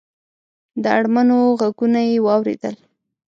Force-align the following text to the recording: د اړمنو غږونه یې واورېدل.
د 0.81 0.83
اړمنو 0.97 1.37
غږونه 1.59 1.99
یې 2.09 2.17
واورېدل. 2.25 2.75